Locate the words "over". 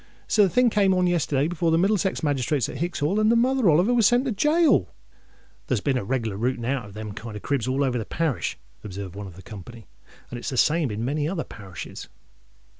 7.83-7.99